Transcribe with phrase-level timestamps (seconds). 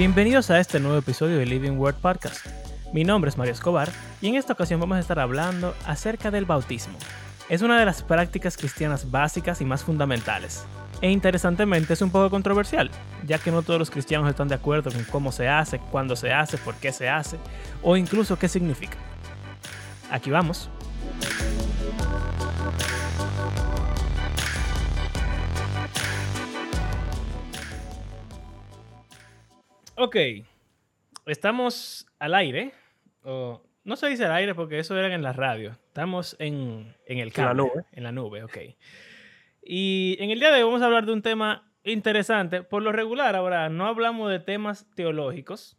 [0.00, 2.46] Bienvenidos a este nuevo episodio de Living Word Podcast.
[2.90, 3.90] Mi nombre es Mario Escobar
[4.22, 6.96] y en esta ocasión vamos a estar hablando acerca del bautismo.
[7.50, 10.64] Es una de las prácticas cristianas básicas y más fundamentales.
[11.02, 12.90] E interesantemente es un poco controversial,
[13.26, 16.32] ya que no todos los cristianos están de acuerdo con cómo se hace, cuándo se
[16.32, 17.36] hace, por qué se hace
[17.82, 18.96] o incluso qué significa.
[20.10, 20.70] Aquí vamos.
[30.10, 30.16] Ok,
[31.26, 32.72] estamos al aire.
[33.22, 35.78] No se dice al aire porque eso era en la radio.
[35.86, 37.84] Estamos en, el cable, En la nube.
[37.92, 38.58] En la nube, ok.
[39.62, 42.64] Y en el día de hoy vamos a hablar de un tema interesante.
[42.64, 45.78] Por lo regular, ahora no hablamos de temas teológicos.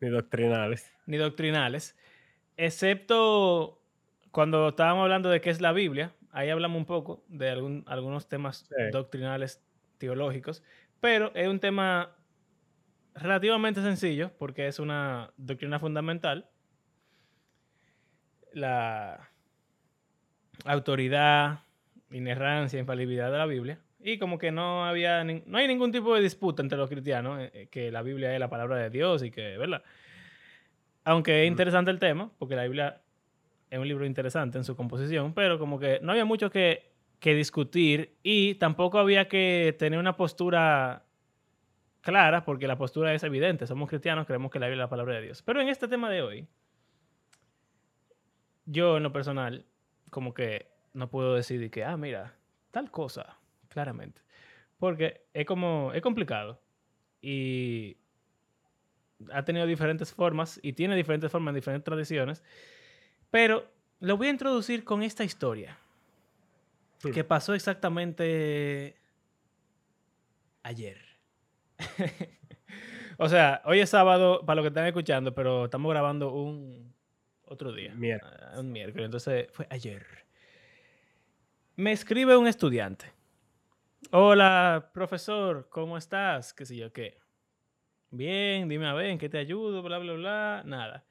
[0.00, 0.90] Ni doctrinales.
[1.04, 1.94] Ni doctrinales.
[2.56, 3.82] Excepto
[4.30, 6.14] cuando estábamos hablando de qué es la Biblia.
[6.30, 9.62] Ahí hablamos un poco de algunos temas doctrinales
[9.98, 10.62] teológicos.
[11.02, 12.15] Pero es un tema
[13.16, 16.48] relativamente sencillo porque es una doctrina fundamental.
[18.52, 19.30] La
[20.64, 21.60] autoridad,
[22.10, 23.78] inerrancia, infalibilidad de la Biblia.
[24.00, 27.50] Y como que no había, no hay ningún tipo de disputa entre los cristianos, eh,
[27.52, 29.82] eh, que la Biblia es la palabra de Dios y que, ¿verdad?
[31.04, 33.02] Aunque es interesante el tema, porque la Biblia
[33.70, 37.34] es un libro interesante en su composición, pero como que no había mucho que, que
[37.34, 41.05] discutir y tampoco había que tener una postura
[42.06, 43.66] clara, porque la postura es evidente.
[43.66, 45.42] Somos cristianos, creemos que la Biblia es la palabra de Dios.
[45.42, 46.46] Pero en este tema de hoy,
[48.64, 49.66] yo en lo personal,
[50.10, 52.36] como que no puedo decir que, ah, mira,
[52.70, 54.22] tal cosa, claramente.
[54.78, 56.62] Porque es como, es complicado.
[57.20, 57.96] Y
[59.32, 62.44] ha tenido diferentes formas y tiene diferentes formas en diferentes tradiciones.
[63.32, 63.68] Pero
[63.98, 65.76] lo voy a introducir con esta historia.
[67.12, 68.96] Que pasó exactamente
[70.62, 71.05] ayer.
[73.18, 76.94] o sea, hoy es sábado, para lo que están escuchando, pero estamos grabando un
[77.44, 77.94] otro día.
[78.22, 79.06] Ah, un miércoles.
[79.06, 80.06] Entonces, fue ayer.
[81.76, 83.12] Me escribe un estudiante.
[84.10, 86.54] Hola, profesor, ¿cómo estás?
[86.54, 87.18] ¿Qué sé yo qué?
[88.10, 89.82] Bien, dime a ver, ¿en qué te ayudo?
[89.82, 90.62] Bla, bla, bla.
[90.64, 91.04] Nada.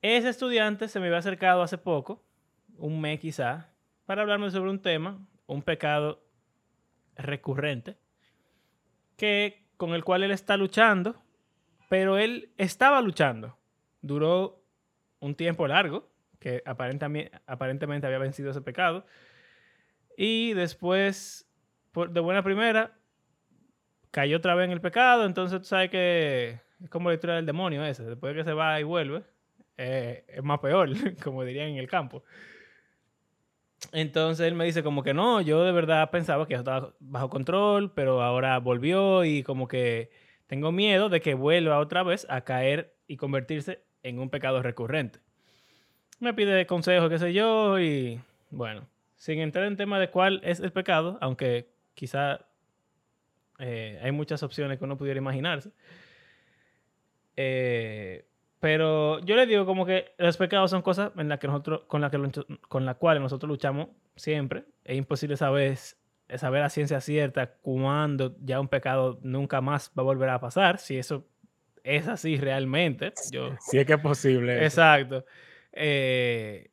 [0.00, 2.24] Ese estudiante se me había acercado hace poco,
[2.78, 3.68] un mes quizá,
[4.06, 6.24] para hablarme sobre un tema, un pecado
[7.16, 7.98] recurrente
[9.20, 11.14] que, con el cual él está luchando,
[11.90, 13.54] pero él estaba luchando.
[14.00, 14.62] Duró
[15.18, 16.08] un tiempo largo,
[16.38, 19.04] que aparentemente, aparentemente había vencido ese pecado.
[20.16, 21.46] Y después,
[21.92, 22.96] por, de buena primera,
[24.10, 25.26] cayó otra vez en el pecado.
[25.26, 28.04] Entonces tú sabes que es como la historia del demonio ese.
[28.04, 29.22] Después de que se va y vuelve,
[29.76, 30.88] eh, es más peor,
[31.22, 32.24] como dirían en el campo.
[33.92, 37.92] Entonces él me dice como que no, yo de verdad pensaba que estaba bajo control,
[37.92, 40.10] pero ahora volvió y como que
[40.46, 45.20] tengo miedo de que vuelva otra vez a caer y convertirse en un pecado recurrente.
[46.18, 48.20] Me pide consejo, qué sé yo, y
[48.50, 48.86] bueno,
[49.16, 52.46] sin entrar en tema de cuál es el pecado, aunque quizá
[53.58, 55.70] eh, hay muchas opciones que uno pudiera imaginarse.
[57.36, 58.26] Eh,
[58.60, 62.02] pero yo le digo como que los pecados son cosas en la que nosotros, con
[62.02, 62.18] la que
[62.68, 64.64] con la cual nosotros luchamos siempre.
[64.84, 65.78] Es imposible saber,
[66.36, 70.78] saber a ciencia cierta cuándo ya un pecado nunca más va a volver a pasar.
[70.78, 71.26] Si eso
[71.84, 73.14] es así realmente.
[73.32, 74.62] Yo, sí es que es posible.
[74.62, 75.24] Exacto.
[75.72, 76.70] Eh,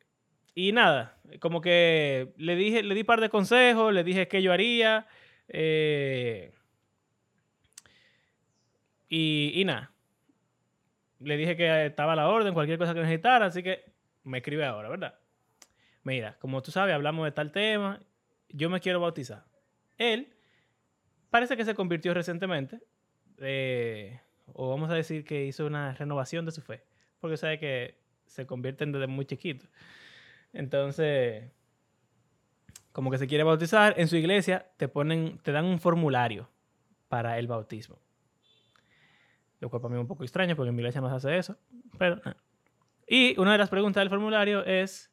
[0.54, 4.42] y nada, como que le dije, le di un par de consejos, le dije qué
[4.42, 5.06] yo haría.
[5.48, 6.52] Eh,
[9.08, 9.90] y, y nada
[11.20, 13.84] le dije que estaba a la orden, cualquier cosa que necesitara, así que
[14.24, 15.18] me escribe ahora, ¿verdad?
[16.04, 18.00] Mira, como tú sabes, hablamos de tal tema,
[18.48, 19.44] yo me quiero bautizar.
[19.96, 20.32] Él
[21.30, 22.80] parece que se convirtió recientemente,
[23.38, 26.84] eh, o vamos a decir que hizo una renovación de su fe,
[27.20, 29.68] porque sabe que se convierten desde muy chiquitos.
[30.52, 31.50] Entonces,
[32.92, 36.48] como que se quiere bautizar, en su iglesia te ponen, te dan un formulario
[37.08, 37.98] para el bautismo.
[39.60, 41.38] Lo cual para mí es un poco extraño porque en mi iglesia no se hace
[41.38, 41.58] eso.
[41.98, 42.36] Pero, ah.
[43.06, 45.10] Y una de las preguntas del formulario es,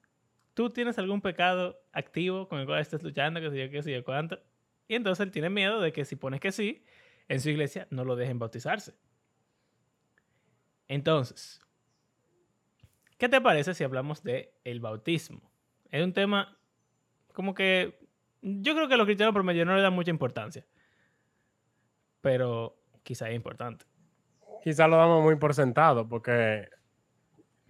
[0.53, 3.39] ¿tú tienes algún pecado activo con el cual estés luchando?
[3.39, 4.37] Que sé yo, qué sé yo, cuánto.
[4.87, 6.83] Y entonces él tiene miedo de que si pones que sí,
[7.29, 8.93] en su iglesia no lo dejen bautizarse.
[10.87, 11.61] Entonces,
[13.17, 15.49] ¿qué te parece si hablamos de el bautismo?
[15.89, 16.59] Es un tema
[17.33, 17.97] como que
[18.41, 20.67] yo creo que a los cristianos promedio no le dan mucha importancia.
[22.21, 23.85] Pero quizá es importante
[24.65, 26.69] quizás lo damos muy por sentado, porque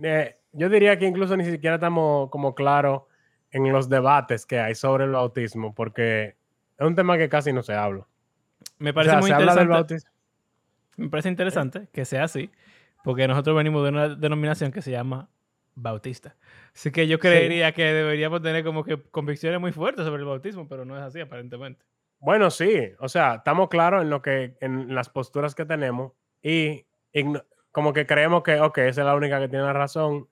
[0.02, 3.04] eh, yo diría que incluso ni siquiera estamos como claros
[3.52, 6.38] en los debates que hay sobre el bautismo, porque
[6.78, 8.08] es un tema que casi no se habla.
[8.80, 9.98] Me parece muy interesante.
[10.96, 12.50] Me parece interesante que sea así,
[13.04, 15.28] porque nosotros venimos de una denominación que se llama
[15.76, 16.38] bautista.
[16.74, 20.70] Así que yo creería que deberíamos tener como que convicciones muy fuertes sobre el bautismo,
[20.70, 21.84] pero no es así aparentemente.
[22.20, 26.14] Bueno, sí, o sea, estamos claros en lo que, en las posturas que tenemos
[26.46, 26.86] y
[27.72, 30.30] como que creemos que, ok, esa es la única que tiene la razón,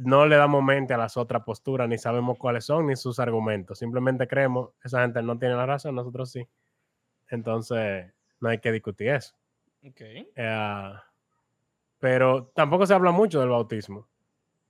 [0.00, 3.80] no le damos mente a las otras posturas, ni sabemos cuáles son, ni sus argumentos.
[3.80, 6.46] Simplemente creemos esa gente no tiene la razón, nosotros sí.
[7.28, 9.34] Entonces, no hay que discutir eso.
[9.90, 10.30] Okay.
[10.36, 10.92] Eh,
[11.98, 14.06] pero tampoco se habla mucho del bautismo.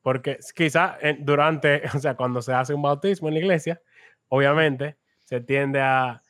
[0.00, 3.82] Porque quizá durante, o sea, cuando se hace un bautismo en la iglesia,
[4.28, 6.22] obviamente se tiende a,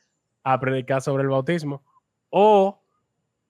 [0.42, 1.84] a predicar sobre el bautismo.
[2.30, 2.82] O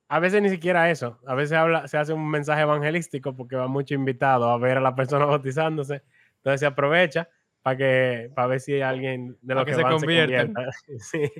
[0.09, 1.19] a veces ni siquiera eso.
[1.27, 4.81] A veces habla, se hace un mensaje evangelístico porque va mucho invitado a ver a
[4.81, 6.03] la persona bautizándose.
[6.37, 7.29] Entonces se aprovecha
[7.63, 10.71] para que para ver si hay alguien de los que, se, convierta.
[10.99, 11.31] sí,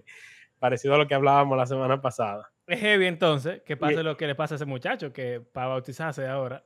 [0.59, 2.51] parecido a lo que hablábamos la semana pasada.
[2.67, 6.27] Es heavy entonces que pase lo que le pasa a ese muchacho que para bautizarse
[6.27, 6.65] ahora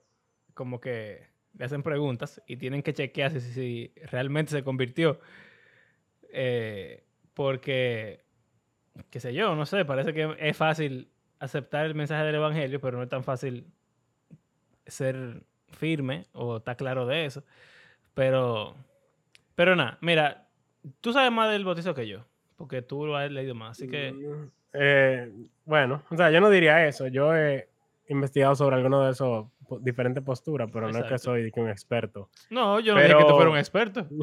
[0.54, 5.20] como que le hacen preguntas y tienen que chequear si, realmente se convirtió.
[6.32, 7.04] Eh,
[7.34, 8.24] porque,
[9.10, 11.10] qué sé yo, no sé, parece que es fácil
[11.40, 13.66] aceptar el mensaje del Evangelio, pero no es tan fácil
[14.86, 17.44] ser firme o estar claro de eso.
[18.14, 18.76] Pero,
[19.54, 20.48] pero nada, mira,
[21.00, 22.24] tú sabes más del bautizo que yo,
[22.56, 24.12] porque tú lo has leído más, así que...
[24.12, 25.32] Mm, eh,
[25.64, 27.68] bueno, o sea, yo no diría eso, yo he
[28.08, 29.46] investigado sobre alguno de esos
[29.80, 32.28] diferentes posturas, pero no es que soy un experto.
[32.50, 34.06] No, yo no dije que tú fueras un experto.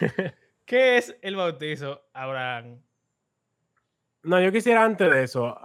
[0.64, 2.80] ¿Qué es el bautizo, Abraham?
[4.26, 5.56] No, yo quisiera antes de eso,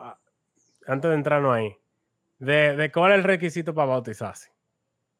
[0.86, 1.75] antes de entrarnos ahí,
[2.38, 4.52] de, cuál es el requisito para bautizarse.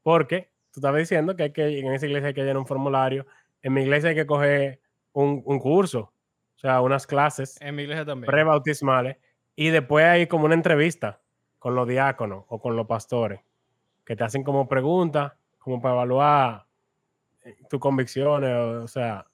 [0.04, 3.26] Porque tú estabas diciendo que, hay que en esa iglesia hay que llenar un formulario.
[3.64, 4.80] En mi iglesia hay que coger
[5.14, 6.14] un, curso,
[6.56, 7.60] o sea, unas clases.
[7.62, 8.30] En mi iglesia también.
[8.30, 9.18] Prebautismales.
[9.56, 11.20] Y después hay como una entrevista
[11.58, 13.40] con los diáconos o con los pastores,
[14.06, 16.66] que te hacen como preguntas, como para evaluar
[17.44, 19.26] eh, tus convicciones, o, sea,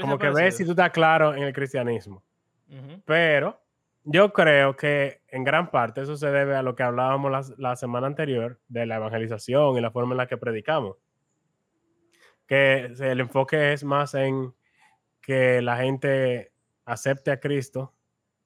[0.00, 2.22] como que ves si tú estás claro en el cristianismo.
[3.04, 3.60] Pero
[4.04, 8.06] yo creo que en gran parte eso se debe a lo que hablábamos la, semana
[8.06, 10.96] anterior de la evangelización y la forma en la que predicamos.
[12.46, 14.54] Que el enfoque es más en
[15.20, 16.52] que la gente
[16.84, 17.94] acepte a Cristo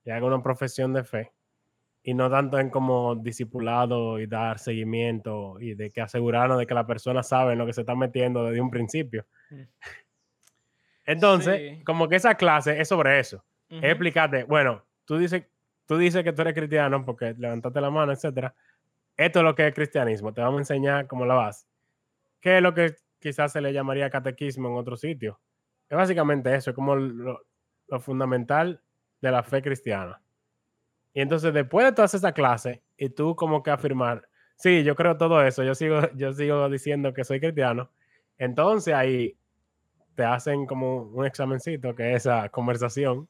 [0.04, 1.32] y haga una profesión de fe
[2.02, 6.74] y no tanto en como discipulado y dar seguimiento y de que asegurarnos de que
[6.74, 9.26] la persona sabe en lo que se está metiendo desde un principio.
[9.50, 9.62] Mm.
[11.06, 15.44] Entonces, como que esa clase es sobre eso es explicarte, bueno, tú dices,
[15.86, 18.54] tú dices que tú eres cristiano porque levantaste la mano, etcétera.
[19.16, 20.32] Esto es lo que es cristianismo.
[20.32, 21.66] Te vamos a enseñar cómo la vas.
[22.40, 25.40] ¿Qué es lo que quizás se le llamaría catequismo en otro sitio?
[25.88, 27.40] Es básicamente eso, es como lo,
[28.00, 28.80] fundamental
[29.20, 30.20] de la fe cristiana.
[31.14, 35.16] Y entonces, después de toda esa clase, y tú como que afirmar, sí, yo creo
[35.16, 37.90] todo eso, yo sigo, yo sigo diciendo que soy cristiano,
[38.38, 39.38] entonces ahí
[40.16, 43.28] te hacen como un examencito, que es esa conversación,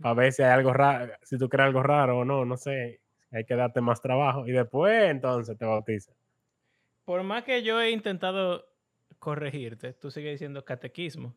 [0.00, 3.00] para ver si hay algo raro, si tú crees algo raro o no, no sé,
[3.30, 6.14] hay que darte más trabajo y después entonces te bautizas.
[7.04, 8.66] Por más que yo he intentado
[9.18, 11.34] corregirte, tú sigues diciendo catequismo.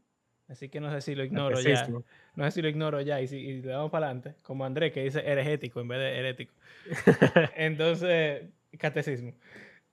[0.47, 1.87] Así que no sé si lo ignoro ya.
[2.35, 4.35] No sé si lo ignoro ya y, si, le damos para adelante.
[4.43, 6.53] Como Andrés que dice heregético en vez de herético.
[7.55, 8.45] Entonces,
[8.77, 9.33] catecismo.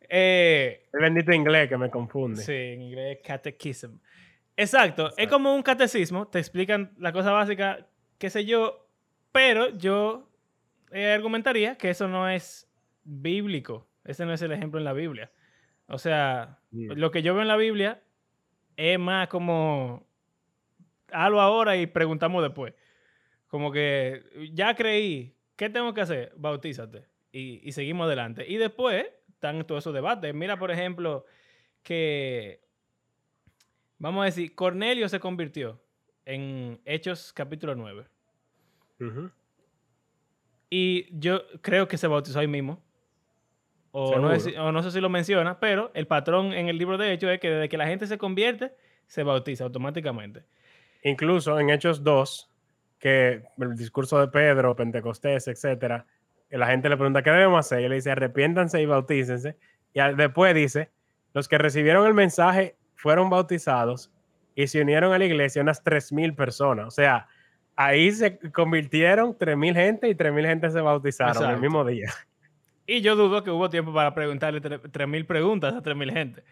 [0.09, 2.43] Eh, el bendito inglés que me confunde.
[2.43, 3.99] Sí, en inglés catequism.
[4.57, 5.11] Exacto.
[5.17, 7.87] Es como un catecismo, te explican la cosa básica,
[8.19, 8.87] qué sé yo,
[9.33, 10.31] pero yo
[10.93, 12.71] eh, argumentaría que eso no es
[13.03, 13.89] bíblico.
[14.05, 15.33] Ese no es el ejemplo en la Biblia.
[15.89, 18.03] O sea, lo que yo veo en la Biblia
[18.77, 20.07] es más como
[21.11, 22.75] hazlo ahora y preguntamos después.
[23.49, 26.33] Como que ya creí, ¿qué tengo que hacer?
[26.37, 27.07] Bautízate.
[27.33, 28.45] Y, y seguimos adelante.
[28.49, 30.35] Y después están todos esos debates.
[30.35, 31.25] Mira, por ejemplo,
[31.83, 32.64] que
[33.99, 35.81] Vamos a decir, Cornelio se convirtió
[36.25, 38.07] en Hechos capítulo 9.
[40.71, 42.83] Y yo creo que se bautizó ahí mismo.
[43.93, 47.39] O no, sé si lo menciona, pero el patrón en el libro de Hechos es
[47.39, 48.73] que desde que la gente se convierte,
[49.07, 50.45] se bautiza automáticamente.
[51.05, 52.51] Incluso en Hechos 2,
[52.99, 56.07] que el discurso de Pedro, Pentecostés, etcétera,
[56.51, 57.83] la gente le pregunta, ¿qué debemos hacer?
[57.83, 59.57] Y él dice, arrepiéntanse y bautícense.
[59.93, 60.91] Y después dice,
[61.33, 64.11] los que recibieron el mensaje fueron bautizados
[64.55, 66.87] y se unieron a la iglesia unas 3.000 personas.
[66.87, 67.29] O sea,
[67.77, 72.11] ahí se convirtieron 3.000 gente y 3.000 gente se bautizaron el mismo día.
[72.87, 76.45] Y yo dudo que hubo tiempo para preguntarle 3.000 preguntas a 3.000 gente.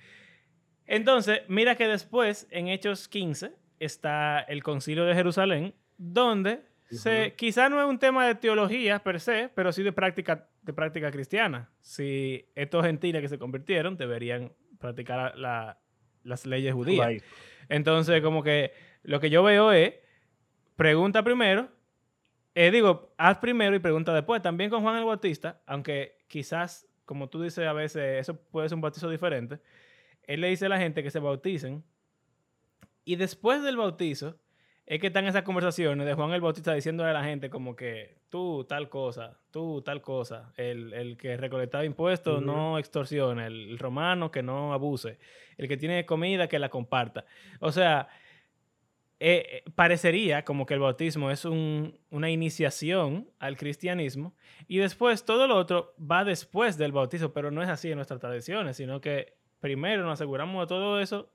[0.87, 7.71] Entonces, mira que después, en Hechos 15, está el concilio de Jerusalén, donde se, quizá
[7.71, 11.71] no es un tema de teología per se, pero sí de práctica, de práctica cristiana.
[11.81, 15.79] Si estos gentiles que se convirtieron deberían practicar la-
[16.25, 17.23] las leyes judías.
[17.69, 19.95] Entonces, como que lo que yo veo es,
[20.77, 21.69] pregunta primero,
[22.55, 24.43] eh, digo, haz primero y pregunta después.
[24.43, 28.77] También con Juan el Bautista, aunque quizás, como tú dices a veces, eso puede ser
[28.77, 29.59] un bautizo diferente,
[30.25, 31.83] él le dice a la gente que se bauticen
[33.05, 34.39] y después del bautizo
[34.95, 38.19] es que están esas conversaciones de Juan el Bautista diciéndole a la gente como que
[38.29, 44.31] tú tal cosa, tú tal cosa, el, el que recolectaba impuestos no extorsione, el, romano
[44.31, 45.19] que no abuse,
[45.57, 47.25] el que tiene comida que la comparta.
[47.61, 48.07] O sea,
[49.19, 54.35] eh, eh, parecería como que el bautismo es un- una iniciación al cristianismo
[54.69, 58.21] y después todo lo otro va después del bautizo, pero no es así en nuestras
[58.21, 61.32] tradiciones, sino que primero nos aseguramos de todo eso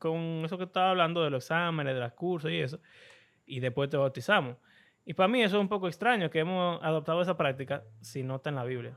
[0.00, 2.80] con eso que estaba hablando de los exámenes, de los cursos y eso,
[3.46, 4.56] y después te bautizamos.
[5.04, 8.36] Y para mí eso es un poco extraño que hemos adoptado esa práctica si no
[8.36, 8.96] está en la Biblia.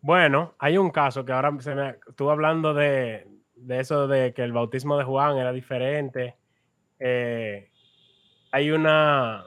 [0.00, 4.42] Bueno, hay un caso que ahora se me estuve hablando de, de eso de que
[4.42, 6.36] el bautismo de Juan era diferente.
[6.98, 7.70] Eh,
[8.52, 9.44] hay una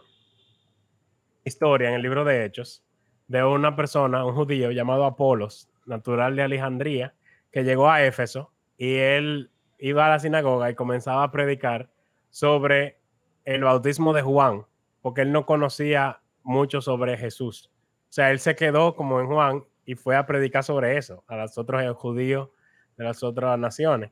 [1.43, 2.83] historia en el libro de Hechos
[3.27, 7.13] de una persona, un judío llamado Apolos, natural de Alejandría,
[7.51, 11.89] que llegó a Éfeso y él iba a la sinagoga y comenzaba a predicar
[12.29, 12.99] sobre
[13.45, 14.65] el bautismo de Juan,
[15.01, 17.71] porque él no conocía mucho sobre Jesús.
[18.09, 21.37] O sea, él se quedó como en Juan y fue a predicar sobre eso a
[21.37, 22.49] los otros judíos
[22.97, 24.11] de las otras naciones.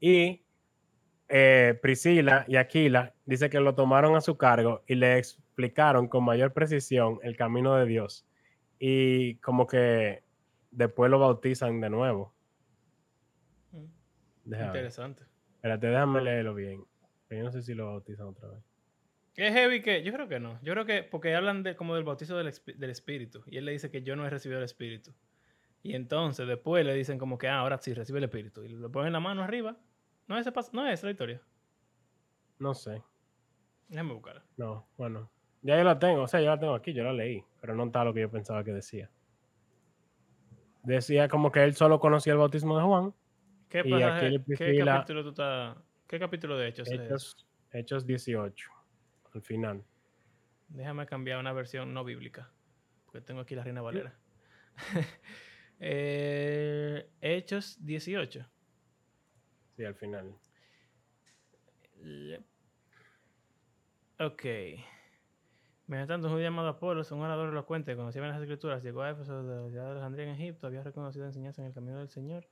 [0.00, 0.44] Y
[1.28, 6.24] eh, Priscila y Aquila dice que lo tomaron a su cargo y le explicaron con
[6.24, 8.26] mayor precisión el camino de Dios.
[8.78, 10.22] Y como que
[10.70, 12.33] después lo bautizan de nuevo.
[14.44, 14.68] Déjame.
[14.68, 15.24] Interesante.
[15.56, 16.84] Espérate, déjame leerlo bien.
[17.30, 18.62] Yo no sé si lo bautizan otra vez.
[19.36, 20.60] Es heavy que, yo creo que no.
[20.62, 23.42] Yo creo que, porque hablan de, como del bautizo del, del Espíritu.
[23.46, 25.12] Y él le dice que yo no he recibido el Espíritu.
[25.82, 28.62] Y entonces después le dicen como que, ah, ahora sí, recibe el Espíritu.
[28.64, 29.76] Y le ponen la mano arriba.
[30.28, 31.42] No es, ese no es esa la historia.
[32.58, 33.02] No sé.
[33.88, 34.42] Déjame buscarla.
[34.56, 35.30] No, bueno.
[35.62, 37.84] Ya yo la tengo, o sea, yo la tengo aquí, yo la leí, pero no
[37.84, 39.10] está lo que yo pensaba que decía.
[40.82, 43.14] Decía como que él solo conocía el bautismo de Juan,
[43.74, 45.76] ¿Qué, Y pasaje- aquí le ¿qué capítulo tú estás?
[46.06, 47.04] ¿Qué capítulo de Hechos es ese?
[47.06, 48.70] Hechos, Hechos 18,
[49.34, 49.84] al final.
[50.68, 52.52] Déjame cambiar una versión no bíblica.
[53.04, 54.14] Porque tengo aquí la Reina Valera.
[55.80, 58.46] Eh, Hechos 18.
[59.76, 60.32] Sí, al final.
[64.20, 64.44] Ok.
[65.88, 69.42] Mientras tanto, un llamado Apolos, un orador elocuente, conocía bien las escrituras, llegó a Éfeso
[69.42, 72.46] de la ciudad de Alejandría en Egipto, había reconocido enseñanza en el camino del Señor,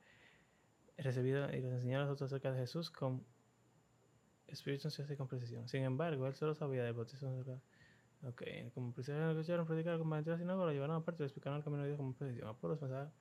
[0.97, 3.25] recibido y les enseñó a los otros acerca de Jesús con
[4.47, 5.67] espíritu ansioso y con precisión.
[5.67, 7.59] Sin embargo, él solo sabía del bautismo de.
[8.25, 8.41] Ok,
[8.73, 11.81] como prisioneros escucharon predicar con valentía sin lo llevaron aparte y le explicaron el camino
[11.83, 12.47] de Dios con precisión.
[12.47, 13.11] Apolos pensaba,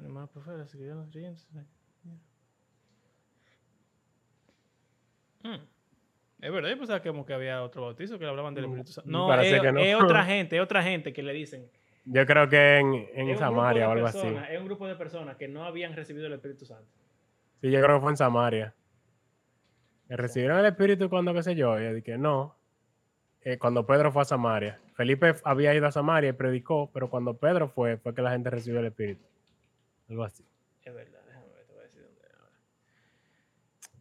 [0.00, 1.46] hermanos profetas, escribieron los creyentes.
[5.44, 5.74] Mm.
[6.40, 8.70] Es verdad, yo pensaba que como que había otro bautizo que le hablaban del Mm,
[8.70, 9.10] Espíritu Santo.
[9.10, 9.80] No, es, no.
[9.80, 11.70] es otra gente, es otra gente que le dicen.
[12.06, 14.26] Yo creo que en, en Samaria o algo así.
[14.50, 16.90] Es un grupo de personas que no habían recibido el Espíritu Santo.
[17.60, 18.74] Sí, yo creo que fue en Samaria.
[20.08, 22.56] Que recibieron el Espíritu cuando, qué sé yo, y dije, no.
[23.40, 24.80] Eh, cuando Pedro fue a Samaria.
[24.94, 28.50] Felipe había ido a Samaria y predicó, pero cuando Pedro fue, fue que la gente
[28.50, 29.24] recibió el Espíritu.
[30.10, 30.44] Algo así.
[30.82, 32.52] Es verdad, déjame ver, te voy a decir dónde ahora.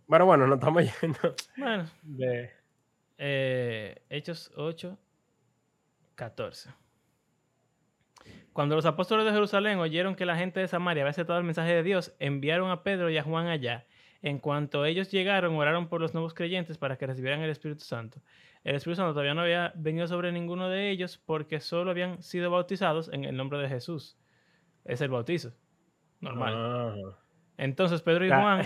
[0.07, 2.51] Bueno, bueno, no estamos yendo Bueno, de...
[3.17, 4.97] eh, Hechos 8,
[6.15, 6.69] 14.
[8.53, 11.73] Cuando los apóstoles de Jerusalén oyeron que la gente de Samaria había aceptado el mensaje
[11.73, 13.85] de Dios, enviaron a Pedro y a Juan allá.
[14.21, 18.21] En cuanto ellos llegaron, oraron por los nuevos creyentes para que recibieran el Espíritu Santo.
[18.63, 22.49] El Espíritu Santo todavía no había venido sobre ninguno de ellos porque solo habían sido
[22.49, 24.17] bautizados en el nombre de Jesús.
[24.85, 25.53] Es el bautizo.
[26.21, 26.53] Normal.
[26.55, 26.95] Ah.
[27.57, 28.29] Entonces Pedro y.
[28.29, 28.63] Juan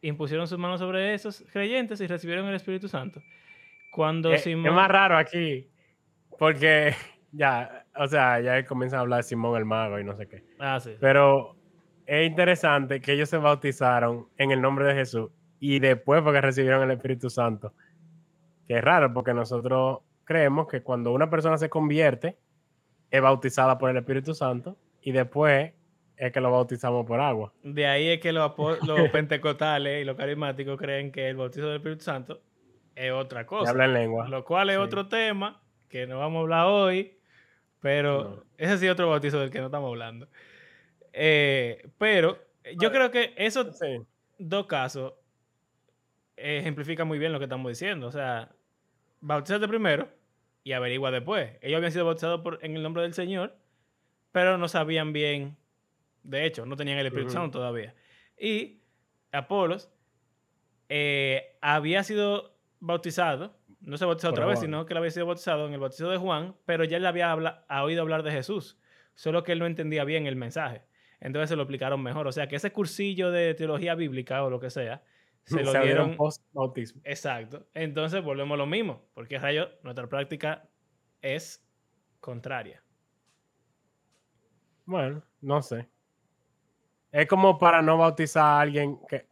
[0.00, 3.20] impusieron sus manos sobre esos creyentes y recibieron el Espíritu Santo.
[3.92, 4.66] Cuando Eh, Simón...
[4.66, 5.68] Es más raro aquí,
[6.38, 6.94] porque
[7.36, 10.44] ya, o sea, ya comienzan a hablar de Simón el mago y no sé qué.
[10.58, 10.96] Ah, sí.
[11.00, 11.56] Pero
[12.06, 16.82] es interesante que ellos se bautizaron en el nombre de Jesús y después porque recibieron
[16.82, 17.72] el Espíritu Santo.
[18.66, 22.36] Que es raro porque nosotros creemos que cuando una persona se convierte,
[23.10, 25.72] es bautizada por el Espíritu Santo y después
[26.16, 27.52] es que lo bautizamos por agua.
[27.62, 28.52] De ahí es que los,
[28.86, 32.40] los pentecostales y los carismáticos creen que el bautizo del Espíritu Santo
[32.94, 33.70] es otra Y cosa.
[33.70, 34.28] habla en lengua.
[34.28, 34.82] Lo cual es Sí.
[34.82, 37.15] otro tema que no vamos a hablar hoy,
[37.86, 38.44] pero No.
[38.58, 40.26] ese sí es otro bautizo del que no estamos hablando.
[41.12, 42.36] Eh, pero
[42.78, 44.02] yo creo que esos Sí.
[44.38, 45.12] dos casos
[46.36, 48.08] ejemplifican muy bien lo que estamos diciendo.
[48.08, 48.50] O sea,
[49.20, 50.08] bautízate primero
[50.64, 51.52] y averigua después.
[51.62, 53.56] Ellos habían sido bautizados por, en el nombre del Señor,
[54.32, 55.56] pero no sabían bien,
[56.24, 57.30] de hecho, no tenían el Espíritu.
[57.30, 57.94] Santo todavía.
[58.36, 58.80] Y
[59.30, 59.92] Apolos
[60.88, 65.66] eh, había sido bautizado, no se bautizó otra vez, sino que él había sido bautizado
[65.66, 68.78] en el bautizo de Juan, pero ya él había habla- ha oído hablar de Jesús,
[69.14, 70.82] solo que él no entendía bien el mensaje.
[71.20, 72.26] Entonces se lo explicaron mejor.
[72.26, 75.02] O sea, que ese cursillo de teología bíblica o lo que sea,
[75.44, 77.00] se lo dieron post bautismo.
[77.04, 77.66] Exacto.
[77.74, 80.68] Entonces volvemos a lo mismo, porque rayo, nuestra práctica
[81.22, 81.64] es
[82.20, 82.82] contraria.
[84.84, 85.88] Bueno, no sé.
[87.12, 89.26] Es como para no bautizar a alguien que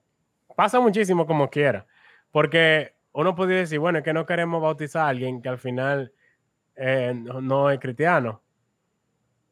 [0.56, 1.86] pasa muchísimo como quiera.
[2.30, 6.12] Porque uno podría decir, bueno, es que no queremos bautizar a alguien que al final
[6.76, 8.42] eh, no, no es cristiano.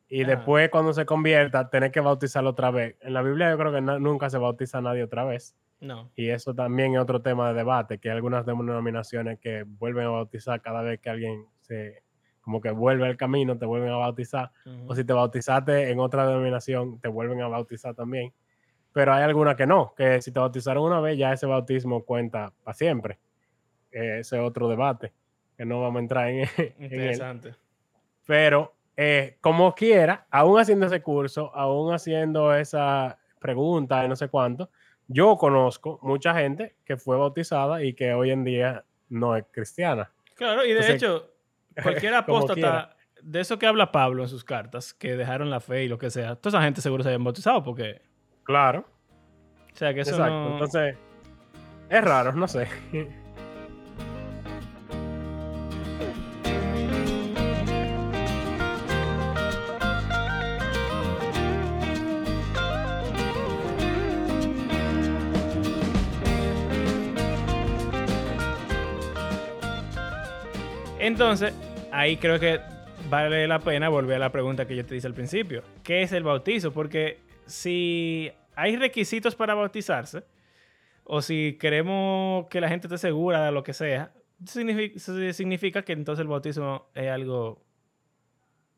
[0.09, 2.97] Y después, cuando se convierta, tener que bautizarlo otra vez.
[3.01, 5.57] En la Biblia, yo creo que nunca se bautiza a nadie otra vez.
[5.81, 6.11] No.
[6.15, 10.11] Y eso también es otro tema de debate, que hay algunas denominaciones que vuelven a
[10.11, 12.03] bautizar cada vez que alguien se,
[12.43, 14.51] como que vuelve al camino, te vuelven a bautizar.
[14.87, 18.35] O si te bautizaste en otra denominación, te vuelven a bautizar también.
[18.93, 22.53] Pero hay algunas que no, que si te bautizaron una vez, ya ese bautismo cuenta
[22.63, 23.19] para siempre.
[23.93, 25.13] Ese es otro debate,
[25.57, 26.93] que no vamos a entrar en, en él.
[26.93, 27.55] Interesante.
[28.27, 34.29] Pero eh, como quiera, aún haciendo ese curso, aún haciendo esa pregunta y no sé
[34.29, 34.71] cuánto,
[35.09, 40.11] yo conozco mucha gente que fue bautizada y que hoy en día no es cristiana.
[40.35, 41.31] Claro, y de Entonces, hecho,
[41.83, 45.89] cualquier apóstata, de eso que habla Pablo en sus cartas, que dejaron la fe y
[45.89, 48.03] lo que sea, toda esa gente seguro se habían bautizado porque,
[48.45, 48.85] Claro,
[49.73, 50.35] o sea, que eso exacto.
[50.35, 50.53] no...
[50.53, 50.97] Entonces,
[51.89, 52.69] es raro, no sé.
[71.13, 71.53] Entonces,
[71.91, 72.59] ahí creo que
[73.11, 75.63] vale la pena volver a la pregunta que yo te hice al principio.
[75.83, 76.73] ¿Qué es el bautizo?
[76.73, 80.25] Porque si hay requisitos para bautizarse,
[81.05, 84.15] o si queremos que la gente esté segura de lo que sea,
[84.47, 84.99] significa,
[85.35, 87.63] significa que entonces el bautismo es algo,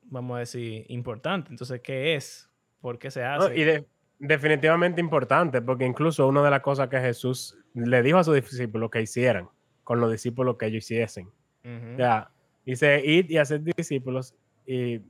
[0.03, 1.51] vamos a decir, importante.
[1.51, 2.51] Entonces, ¿qué es?
[2.81, 3.57] ¿Por qué se No, hace?
[3.57, 3.87] y de-
[4.19, 8.91] definitivamente importante, porque incluso una de las cosas que Jesús le dijo a sus discípulos
[8.91, 9.49] que hicieran
[9.85, 11.29] con los discípulos que ellos hiciesen.
[11.65, 11.97] Ujú.
[11.99, 12.31] Ya,
[12.65, 14.35] dice, id y hacer discípulos
[14.67, 15.01] y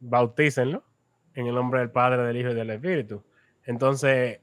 [0.00, 0.82] bautícenlo
[1.34, 3.22] en el nombre del Padre, del Hijo y del Espíritu.
[3.64, 4.40] Entonces,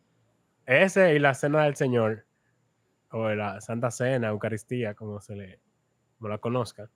[0.66, 2.26] ese y la cena del Señor,
[3.12, 5.60] o la Santa Cena, Eucaristía, como se le
[6.18, 6.90] como la conozca,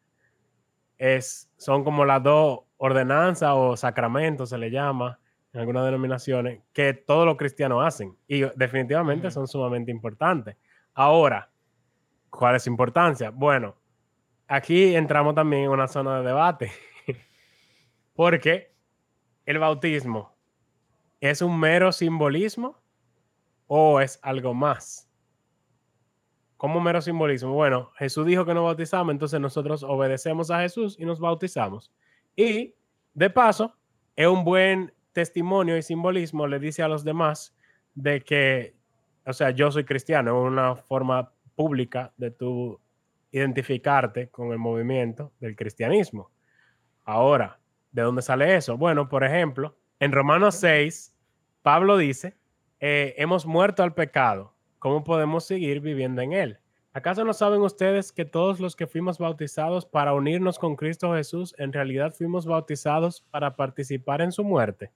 [0.98, 5.20] es, son como las dos ordenanzas o sacramentos, se le llama
[5.54, 8.16] en algunas denominaciones, que todos los cristianos hacen.
[8.28, 9.34] Y definitivamente Ujú.
[9.34, 10.56] son sumamente importantes.
[10.94, 11.50] Ahora,
[12.30, 13.32] ¿cuál es su importancia?
[13.32, 13.76] Bueno,
[14.52, 16.72] aquí entramos también en una zona de debate.
[18.14, 18.76] Porque
[19.46, 20.36] el bautismo
[21.22, 22.78] es un mero simbolismo
[23.68, 25.10] o es algo más.
[26.58, 27.54] ¿Cómo mero simbolismo?
[27.54, 31.92] Bueno, Jesús dijo que nos bautizamos, entonces nosotros obedecemos a Jesús y nos bautizamos.
[32.36, 32.76] Y
[33.14, 33.78] de paso,
[34.18, 37.56] es un buen testimonio y simbolismo, le dice a los demás
[37.96, 38.76] de que,
[39.26, 42.80] o sea, yo soy cristiano, una forma pública de tu
[43.32, 46.32] identificarte con el movimiento del cristianismo.
[47.04, 47.60] Ahora,
[47.92, 48.78] ¿de dónde sale eso?
[48.78, 51.16] Bueno, por ejemplo, en Romanos 6,
[51.62, 52.36] Pablo dice,
[52.80, 56.60] eh, hemos muerto al pecado, ¿cómo podemos seguir viviendo en él?
[56.94, 61.56] ¿Acaso no saben ustedes que todos los que fuimos bautizados para unirnos con Cristo Jesús,
[61.58, 64.92] en realidad fuimos bautizados para participar en su muerte?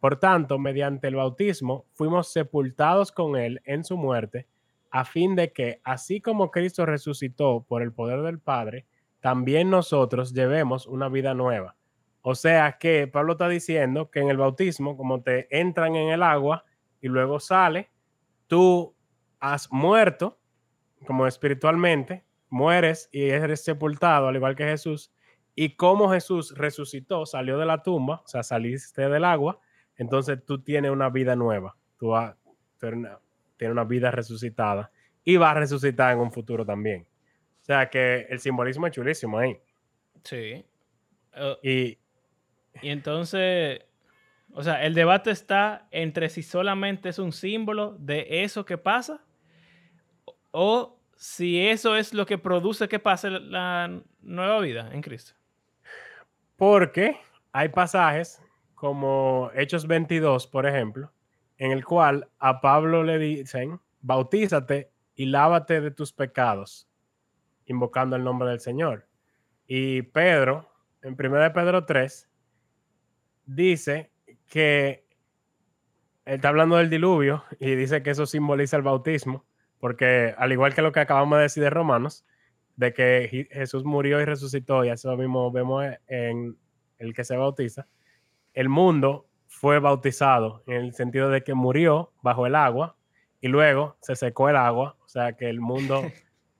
[0.00, 4.48] Por tanto, mediante el bautismo, fuimos sepultados con él en su muerte,
[4.96, 8.86] a fin de que, así como Cristo resucitó por el poder del Padre,
[9.20, 11.76] también nosotros llevemos una vida nueva.
[12.22, 16.22] O sea que Pablo está diciendo que en el bautismo, como te entran en el
[16.22, 16.64] agua
[17.02, 17.90] y luego sale,
[18.46, 18.94] tú
[19.38, 20.40] has muerto
[21.06, 25.12] como espiritualmente, mueres y eres sepultado al igual que Jesús.
[25.54, 29.60] Y como Jesús resucitó, salió de la tumba, o sea, saliste del agua,
[29.96, 31.76] entonces tú tienes una vida nueva.
[31.98, 32.34] Tú, vas-
[33.56, 34.90] tú eres una- vida resucitada
[35.24, 37.06] y vas a resucitar en un futuro también.
[37.60, 39.58] O sea que el simbolismo es chulísimo ahí.
[40.24, 40.64] Sí.
[41.34, 41.98] Eh, Y
[42.82, 43.80] y entonces,
[44.52, 49.24] o sea, el debate está entre si solamente es un símbolo de eso que pasa
[50.24, 55.32] o- o si eso es lo que produce que pase la nueva vida en Cristo.
[56.56, 57.16] porque
[57.52, 58.40] hay pasajes
[58.74, 61.10] como Hechos 22, por ejemplo,
[61.58, 66.88] en el cual a Pablo le dicen, bautízate y lávate de tus pecados,
[67.66, 69.08] invocando el nombre del Señor.
[69.66, 70.70] Y Pedro,
[71.02, 72.28] en 1 de Pedro 3,
[73.46, 74.10] dice
[74.48, 75.06] que
[76.24, 79.44] está hablando del diluvio y dice que eso simboliza el bautismo,
[79.78, 82.24] porque al igual que lo que acabamos de decir de Romanos,
[82.76, 86.56] de que Je- Jesús murió y resucitó, y eso mismo vemos en
[86.98, 87.86] el que se bautiza,
[88.52, 89.26] el mundo
[89.58, 92.96] fue bautizado en el sentido de que murió bajo el agua
[93.40, 96.02] y luego se secó el agua, o sea que el mundo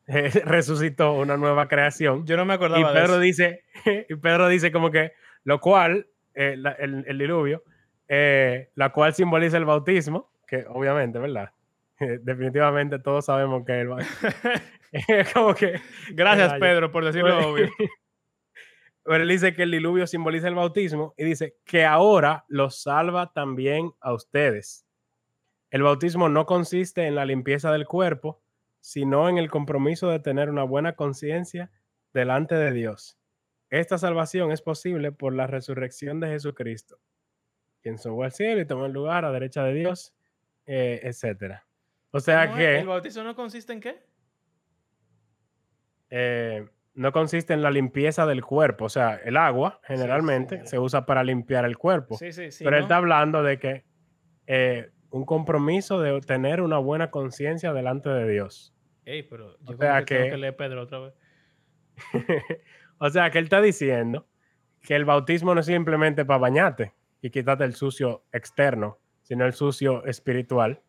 [0.07, 2.25] eh, resucitó una nueva creación.
[2.27, 3.21] Yo no me Y acordaba de Pedro eso.
[3.21, 3.65] dice,
[4.09, 5.13] y Pedro dice como que,
[5.45, 7.63] lo cual, eh, la- el, el diluvio,
[8.09, 11.51] eh, la cual simboliza el bautismo, que obviamente, ¿verdad?
[11.99, 14.31] Definitivamente todos sabemos que el bautismo.
[15.35, 15.81] como que...
[16.13, 16.55] Gracias.
[16.61, 17.69] Pedro, por decirlo obvio.
[19.07, 23.33] Pero él dice que el diluvio simboliza el bautismo y dice que ahora los salva
[23.33, 24.85] también a ustedes.
[25.71, 28.43] El bautismo no consiste en la limpieza del cuerpo,
[28.81, 31.71] sino en el compromiso de tener una buena conciencia
[32.13, 33.17] delante de Dios.
[33.71, 36.99] Esta salvación es posible por la resurrección de Jesucristo,
[37.83, 40.17] quien subió al cielo y tomó el lugar a derecha de Dios,
[40.67, 41.65] eh, etcétera.
[42.11, 44.05] O sea que ¿El bautismo no consiste en qué?
[46.11, 48.87] eh, no consiste en la limpieza del cuerpo.
[48.87, 50.67] O sea, el agua generalmente sí.
[50.67, 52.17] se usa para limpiar el cuerpo.
[52.17, 52.31] Sí,
[52.65, 53.85] pero él está hablando de que
[54.47, 58.75] eh, un compromiso de tener una buena conciencia delante de Dios.
[59.05, 61.15] Ey, pero yo O sea que tengo que- que leer Pedro otra vez.
[62.99, 64.27] o sea, que él está diciendo
[64.83, 69.53] que el bautismo no es simplemente para bañarte y quitarte el sucio externo, sino el
[69.53, 70.81] sucio espiritual.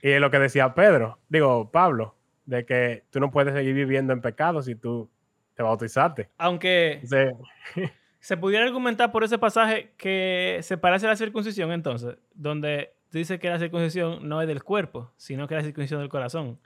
[0.00, 4.12] Y es lo que decía Pedro, digo, Pablo, de que tú no puedes seguir viviendo
[4.12, 5.10] en pecado si tú
[5.54, 6.28] te bautizaste.
[6.38, 7.00] Aunque
[8.20, 13.38] se pudiera argumentar por ese pasaje que se parece a la circuncisión, entonces, donde dice
[13.38, 16.58] que la circuncisión no es del cuerpo, sino que es la circuncisión del corazón.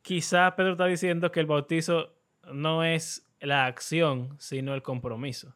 [0.00, 2.14] Quizá Pedro está diciendo que el bautizo
[2.52, 5.54] no es la acción, sino el compromiso.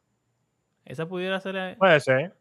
[0.84, 1.74] Esa pudiera ser la...
[1.76, 2.36] puede ser.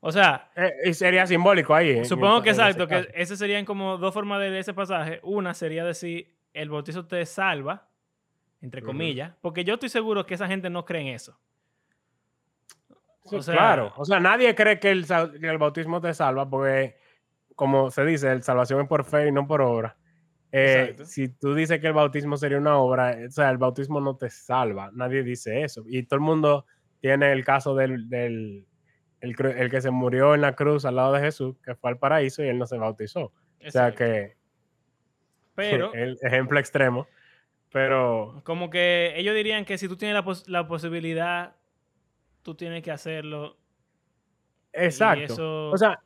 [0.00, 2.04] O sea, Eh, y sería simbólico ahí.
[2.04, 5.18] Supongo que exacto, que esas serían como dos formas de leer ese pasaje.
[5.22, 7.88] Una sería decir, el bautizo te salva,
[8.64, 11.38] entre comillas, porque yo estoy seguro que esa gente no cree en eso.
[13.26, 13.92] Sí, o sea- claro.
[13.96, 16.96] O sea, nadie cree que el, sal- que el bautismo te salva porque,
[17.54, 19.96] como se dice, el salvación es por fe y no por obra.
[20.52, 24.00] Eh, si tú dices que el bautismo sería una obra, eh, o sea, el bautismo
[24.00, 24.90] no te salva.
[24.92, 25.82] Nadie dice eso.
[25.86, 26.66] Y todo el mundo
[27.00, 28.66] tiene el caso del, del
[29.20, 31.98] el, el que se murió en la cruz al lado de Jesús, que fue al
[31.98, 33.32] paraíso y él no se bautizó.
[33.66, 34.36] O sea que
[35.54, 37.06] Pero, el ejemplo extremo.
[37.74, 41.56] Pero como que ellos dirían que si tú tienes la, pos- la posibilidad,
[42.42, 43.56] tú tienes que hacerlo.
[44.72, 45.20] Exacto.
[45.20, 45.70] Y eso...
[45.70, 46.00] O sea,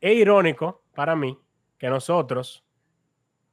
[0.00, 1.36] es irónico para mí
[1.76, 2.64] que nosotros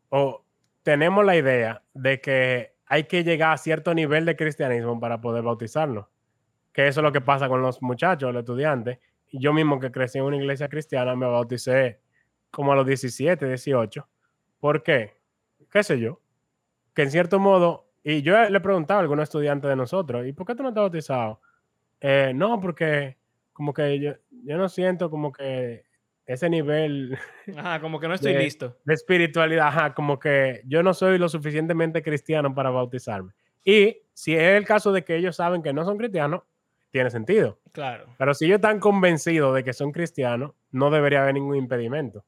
[0.10, 0.46] o
[0.84, 5.42] tenemos la idea de que hay que llegar a cierto nivel de cristianismo para poder
[5.42, 6.06] bautizarnos.
[6.72, 9.00] Que eso es lo que pasa con los muchachos, los estudiantes.
[9.32, 12.02] Yo mismo que crecí en una iglesia cristiana me bauticé
[12.52, 14.08] como a los 17, 18.
[14.60, 15.18] ¿Por qué?
[15.72, 16.20] ¿Qué sé yo?
[16.94, 20.46] Que en cierto modo, y yo le preguntaba a algunos estudiantes de nosotros, ¿y por
[20.46, 21.40] qué tú no has bautizado?
[22.02, 23.18] Eh, no, porque
[23.54, 24.14] como que yo,
[24.46, 25.86] yo no siento como que
[26.26, 27.18] ese nivel
[27.58, 28.78] Ajá, como que no estoy de- listo.
[28.86, 33.34] de espiritualidad, ajá, como que yo no soy lo suficientemente cristiano para bautizarme.
[33.66, 36.42] Y si es el caso de que ellos saben que no son cristianos,
[36.92, 37.60] tiene sentido.
[37.72, 38.06] Claro.
[38.18, 42.24] Pero si ellos están convencidos de que son cristianos, no debería haber ningún impedimento.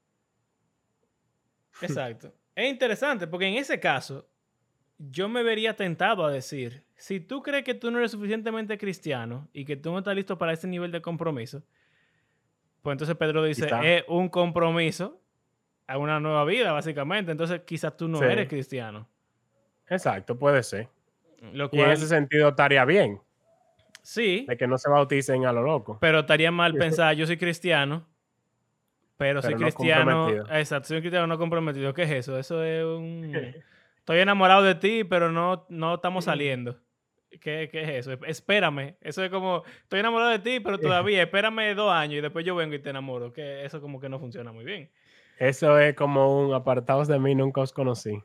[1.81, 2.33] Exacto.
[2.55, 4.27] Es interesante porque en ese caso,
[4.97, 9.49] yo me vería tentado a decir, si tú crees que tú no eres suficientemente cristiano
[9.53, 11.63] y que tú no estás listo para ese nivel de compromiso,
[12.81, 15.21] pues entonces Pedro dice, es un compromiso
[15.87, 17.31] a una nueva vida, básicamente.
[17.31, 18.25] Entonces quizás tú no Sí.
[18.25, 19.07] eres cristiano.
[19.89, 20.87] Exacto, puede ser.
[21.53, 23.19] Lo Y en cual, ese sentido estaría bien,
[24.01, 25.97] sí, de que no se bauticen a lo loco.
[25.99, 28.07] pero estaría mal pensar, yo soy cristiano,
[29.17, 30.29] pero, soy Pero no cristiano.
[30.51, 31.93] Exacto, soy un cristiano no comprometido.
[31.93, 32.37] ¿Qué es eso?
[32.39, 33.31] Eso es un...
[34.05, 36.79] Estoy enamorado de ti, pero no, no estamos saliendo.
[37.41, 38.11] ¿Qué, qué es eso?
[38.13, 38.97] Esp- Espérame.
[39.01, 42.55] Eso es como, estoy enamorado de ti, pero todavía espérame dos años y después yo
[42.55, 43.33] vengo y te enamoro.
[43.33, 44.91] Que eso como que no funciona muy bien.
[45.39, 48.21] Eso es como un apartados de mí, nunca os conocí.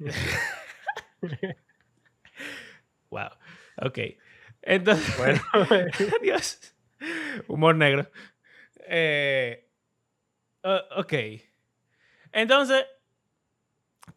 [3.10, 3.28] Wow.
[3.82, 3.98] Ok.
[4.62, 5.40] Entonces, Bueno,
[6.22, 6.74] Dios.
[7.46, 8.10] Humor negro.
[8.88, 9.68] Eh,
[10.96, 11.12] ok.
[12.32, 12.84] Entonces,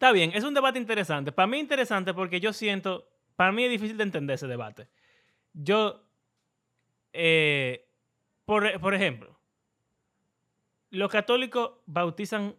[0.00, 0.32] está bien.
[0.34, 1.30] Es un debate interesante.
[1.30, 4.88] Para mí interesante porque yo siento, para mí es difícil de entender ese debate.
[5.52, 6.02] Yo,
[7.12, 7.86] eh,
[8.46, 9.38] por, por ejemplo,
[10.88, 12.56] los católicos bautizan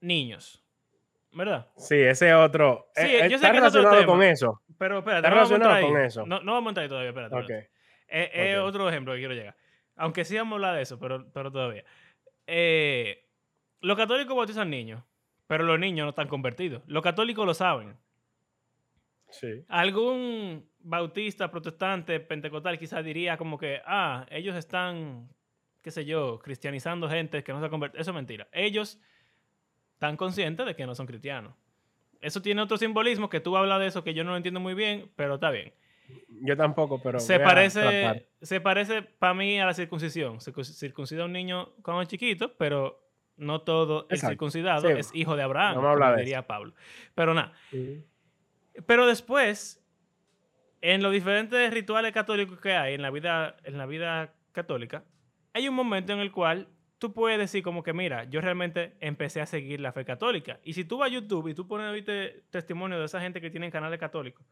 [0.00, 0.64] niños.
[1.30, 1.68] ¿Verdad?
[1.76, 2.88] Sí, ese otro.
[2.96, 4.60] Sí, eh, yo sé está que es otro relacionado con eso.
[4.76, 6.26] Pero espérate, Está no vamos a relacionado con eso.
[6.26, 7.36] No, no vamos a entrar ahí todavía, espérate.
[7.36, 7.50] Ok.
[8.08, 8.52] espérate.
[8.52, 9.56] Es, otro ejemplo que quiero llegar.
[9.94, 11.84] Aunque sí vamos a hablar de eso, pero, pero todavía.
[12.46, 13.24] Eh,
[13.80, 15.04] los católicos bautizan niños,
[15.48, 16.82] pero los niños no están convertidos.
[16.86, 17.96] Los católicos lo saben.
[19.30, 19.64] Sí.
[19.68, 25.28] Algún bautista, protestante, pentecostal quizás diría como que, ah, ellos están,
[25.82, 28.00] qué sé yo, cristianizando gente que no se ha convertido.
[28.00, 28.48] Eso es mentira.
[28.52, 29.00] Ellos
[29.94, 31.54] están conscientes de que no son cristianos.
[32.20, 34.74] Eso tiene otro simbolismo que tú hablas de eso que yo no lo entiendo muy
[34.74, 35.72] bien, pero está bien.
[36.40, 37.20] Yo tampoco, pero.
[37.20, 40.40] se parece, se parece para mí a la circuncisión.
[40.40, 43.07] Se cu- circuncida a un niño cuando es chiquito, pero
[43.38, 44.32] no todo el Exacto.
[44.32, 44.94] circuncidado Sí.
[44.98, 46.74] es hijo de Abraham, hablar como diría Pablo.
[47.14, 47.52] Pero nada.
[48.86, 49.82] Pero después,
[50.80, 55.04] en los diferentes rituales católicos que hay en la vida, en la vida católica,
[55.54, 59.40] hay un momento en el cual tú puedes decir como que, mira, yo realmente empecé
[59.40, 60.60] a seguir la fe católica.
[60.62, 63.50] Y si tú vas a YouTube y tú pones ¿viste, testimonio de esa gente que
[63.50, 64.44] tienen canales católicos,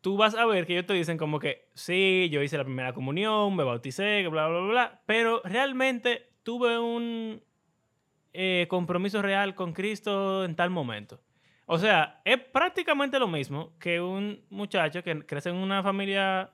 [0.00, 2.92] tú vas a ver que ellos te dicen como que, sí, yo hice la primera
[2.92, 7.42] comunión, me bauticé, bla, bla, bla, bla, pero realmente tuve un
[8.32, 11.20] eh, compromiso real con Cristo en tal momento.
[11.66, 16.50] O sea, es prácticamente lo mismo que un muchacho que crece en una familia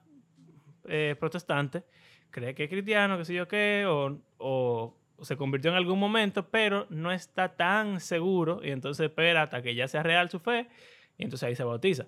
[0.88, 1.84] eh, protestante,
[2.30, 6.50] cree que es cristiano, que sé yo qué, o, o se convirtió en algún momento,
[6.50, 10.68] pero no está tan seguro y entonces espera hasta que ya sea real su fe
[11.16, 12.04] y entonces ahí se bautiza.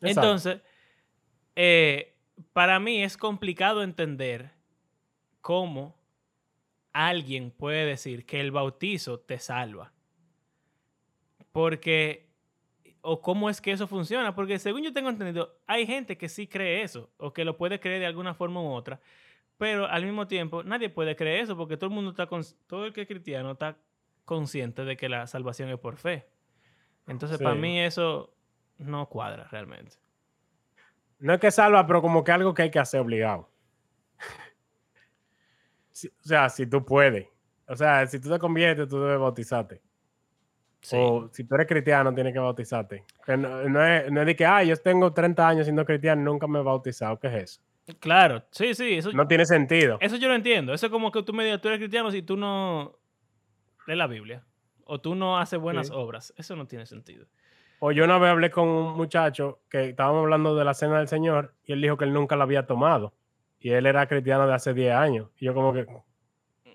[0.00, 0.20] Exacto.
[0.20, 0.60] Entonces,
[1.56, 2.14] eh,
[2.52, 4.50] para mí es complicado entender
[5.40, 5.96] cómo
[6.94, 9.92] alguien puede decir que el bautizo te salva.
[11.52, 12.30] Porque,
[13.02, 16.46] o cómo es que eso funciona, porque según yo tengo entendido, hay gente que sí
[16.46, 19.00] cree eso, o que lo puede creer de alguna forma u otra,
[19.58, 22.86] pero al mismo tiempo nadie puede creer eso, porque todo el mundo está, cons- todo
[22.86, 23.76] el que es cristiano está
[24.24, 26.26] consciente de que la salvación es por fe.
[27.06, 28.34] Entonces, para mí eso
[28.78, 29.96] no cuadra realmente.
[31.18, 33.48] No es que salva, pero como que algo que hay que hacer obligado.
[35.94, 37.26] Si- o sea, si tú puedes.
[37.68, 39.80] O sea, si tú te conviertes, tú debes bautizarte.
[40.82, 40.96] Sí.
[40.98, 43.04] O si tú eres cristiano, tienes que bautizarte.
[43.24, 46.20] Que no, no es, no es de que, ah, yo tengo 30 años siendo cristiano
[46.20, 47.18] y nunca me he bautizado.
[47.18, 47.60] ¿Qué es eso?
[48.00, 49.98] Claro, sí, sí, eso, No tiene sentido.
[50.00, 50.74] eso yo lo entiendo.
[50.74, 52.98] Eso es como que tú me digas, tú eres cristiano si tú no
[53.86, 54.44] lees la Biblia
[54.84, 55.92] o tú no haces buenas Sí.
[55.96, 56.34] obras.
[56.36, 57.26] Eso no tiene sentido.
[57.78, 61.08] O yo una vez hablé con un muchacho que estábamos hablando de la cena del
[61.08, 63.12] Señor y él dijo que él nunca la había tomado.
[63.64, 65.30] Y él era cristiano de hace 10 años.
[65.38, 65.86] Y yo como que,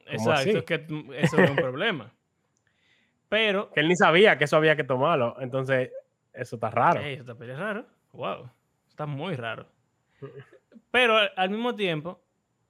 [0.07, 0.49] Exacto, así?
[0.49, 2.11] es que eso es un problema.
[3.29, 5.35] Pero, que él ni sabía que eso había que tomarlo.
[5.39, 5.91] Entonces,
[6.33, 6.99] eso está raro.
[6.99, 7.85] eso está raro.
[8.11, 8.49] Wow,
[8.87, 9.67] está muy raro.
[10.91, 12.23] Pero al, mismo tiempo,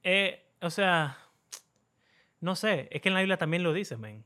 [0.03, 1.17] eh, o sea,
[2.41, 4.25] no sé, es que en la Biblia también lo dice, men.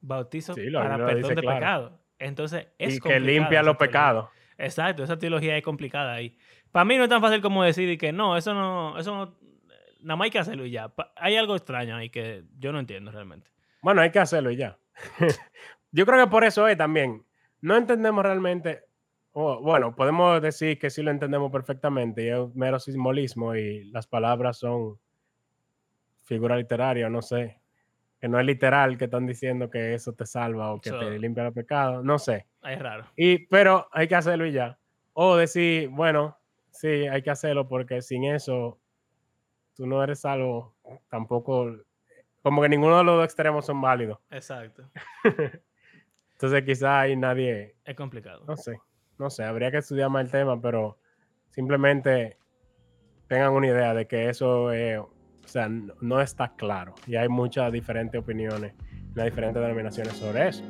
[0.00, 1.58] Bautizo Sí, para perdón dice de claro.
[1.58, 2.00] pecado.
[2.18, 4.30] Entonces, es y que limpia los pecados.
[4.56, 6.34] Exacto, esa teología es complicada ahí.
[6.74, 9.34] Para mí no es tan fácil como decir que no, eso no, eso no,
[10.00, 10.92] nada más hay que hacerlo y ya.
[11.14, 13.48] Hay algo extraño ahí que yo no entiendo realmente.
[13.80, 14.76] Bueno, hay que hacerlo y ya.
[15.92, 17.24] Yo creo que por eso es también.
[17.60, 18.82] No entendemos realmente,
[19.30, 24.08] o, bueno, podemos decir que sí lo entendemos perfectamente y es mero simbolismo y las
[24.08, 24.98] palabras son
[26.24, 27.60] figura literaria, no sé.
[28.20, 31.16] Que no es literal que están diciendo que eso te salva o que So- te
[31.20, 32.46] limpia los pecados, no sé.
[32.64, 33.04] Es raro.
[33.14, 34.76] Y, pero hay que hacerlo y ya.
[35.12, 36.36] O decir, bueno,
[36.74, 38.78] sí, hay que hacerlo porque sin eso
[39.74, 40.74] tú no eres salvo,
[41.08, 41.74] tampoco,
[42.42, 44.18] como que ninguno de los dos extremos son válidos.
[44.30, 44.84] Exacto.
[46.32, 48.44] Entonces quizá ahí nadie, Es complicado.
[48.46, 48.78] no sé,
[49.18, 50.98] no sé, habría que estudiar más el tema, pero
[51.50, 52.38] simplemente
[53.28, 55.10] tengan una idea de que eso eh, o
[55.46, 58.74] sea, no, no está claro y hay muchas diferentes opiniones,
[59.14, 60.64] las diferentes denominaciones sobre eso.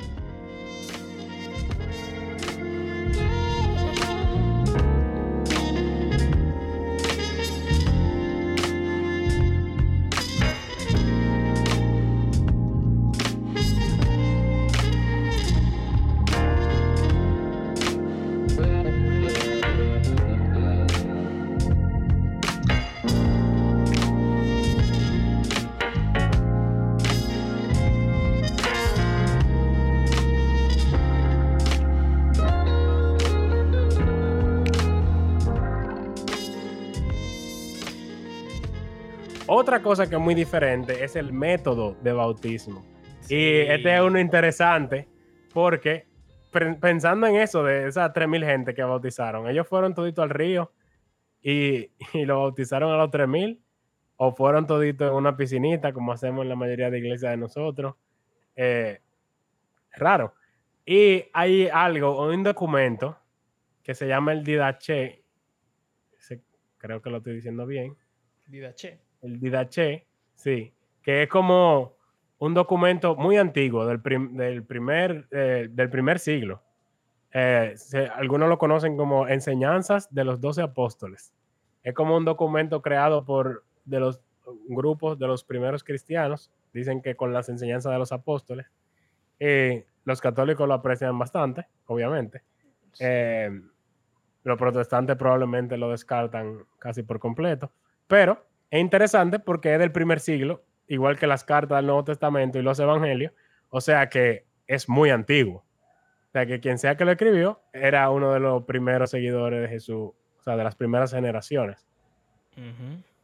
[39.64, 42.84] Otra cosa que es muy diferente es el método de bautismo.
[43.30, 45.08] Y este es uno interesante
[45.54, 46.06] porque
[46.82, 50.70] pensando en eso de esas 3.000 gente que bautizaron, ellos fueron todito al río
[51.40, 53.58] y, y lo bautizaron a los 3.000
[54.18, 57.94] o fueron todito en una piscinita como hacemos en la mayoría de iglesias de nosotros.
[58.56, 59.00] Eh,
[59.92, 60.34] raro.
[60.84, 63.18] Y hay algo, un documento
[63.82, 65.24] que se llama el Didache.
[66.76, 67.96] creo que lo estoy diciendo bien.
[68.46, 69.03] Didache.
[69.24, 70.72] El Didache, sí.
[71.02, 71.94] Que es como
[72.38, 76.62] un documento muy antiguo del, prim- del primer, eh, del primer siglo.
[77.32, 81.32] Eh, se- algunos lo conocen como Enseñanzas de los Doce Apóstoles.
[81.82, 84.20] Es como un documento creado por de los
[84.68, 86.50] grupos de los primeros cristianos.
[86.72, 88.66] Dicen que con las enseñanzas de los apóstoles.
[89.40, 92.42] Eh, los católicos lo aprecian bastante, obviamente.
[93.00, 93.50] Eh,
[94.44, 97.72] los protestantes probablemente lo descartan casi por completo.
[98.06, 102.58] Pero es interesante porque es del primer siglo, igual que las cartas del Nuevo Testamento
[102.58, 103.32] y los evangelios.
[103.68, 105.58] O sea que es muy antiguo.
[105.58, 109.68] O sea que quien sea que lo escribió era uno de los primeros seguidores de
[109.68, 110.10] Jesús,
[110.40, 111.86] o sea, de las primeras generaciones.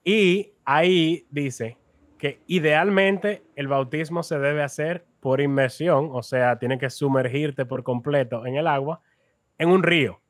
[0.04, 1.76] Y ahí dice
[2.16, 7.82] que idealmente el bautismo se debe hacer por inmersión, o sea, tiene que sumergirte por
[7.82, 9.00] completo en el agua,
[9.58, 10.20] en un río.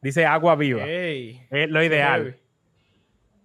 [0.00, 0.82] Dice agua viva.
[0.86, 2.38] Es lo ideal.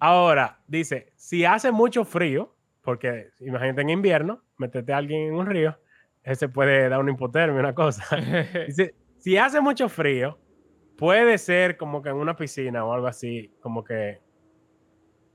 [0.03, 5.45] Ahora, dice, si hace mucho frío, porque imagínate en invierno, metete a alguien en un
[5.45, 5.77] río,
[6.23, 8.03] ese puede dar una hipotermia, una cosa.
[8.67, 10.39] Dice, si hace mucho frío,
[10.97, 14.19] puede ser como que en una piscina o algo así, como que